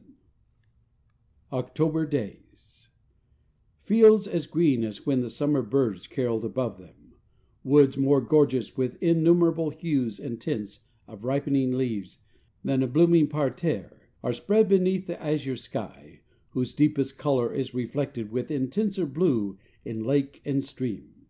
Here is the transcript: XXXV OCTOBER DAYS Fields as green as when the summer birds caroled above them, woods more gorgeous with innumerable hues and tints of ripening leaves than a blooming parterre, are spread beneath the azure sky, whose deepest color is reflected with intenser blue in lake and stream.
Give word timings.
XXXV 0.00 0.12
OCTOBER 1.58 2.06
DAYS 2.06 2.88
Fields 3.82 4.26
as 4.26 4.46
green 4.46 4.82
as 4.82 5.04
when 5.04 5.20
the 5.20 5.28
summer 5.28 5.60
birds 5.60 6.06
caroled 6.06 6.42
above 6.42 6.78
them, 6.78 7.12
woods 7.64 7.98
more 7.98 8.22
gorgeous 8.22 8.78
with 8.78 8.96
innumerable 9.02 9.68
hues 9.68 10.18
and 10.18 10.40
tints 10.40 10.80
of 11.06 11.22
ripening 11.22 11.72
leaves 11.74 12.20
than 12.64 12.82
a 12.82 12.86
blooming 12.86 13.28
parterre, 13.28 14.08
are 14.22 14.32
spread 14.32 14.70
beneath 14.70 15.06
the 15.06 15.22
azure 15.22 15.54
sky, 15.54 16.20
whose 16.52 16.72
deepest 16.74 17.18
color 17.18 17.52
is 17.52 17.74
reflected 17.74 18.32
with 18.32 18.50
intenser 18.50 19.04
blue 19.04 19.58
in 19.84 20.02
lake 20.02 20.40
and 20.46 20.64
stream. 20.64 21.26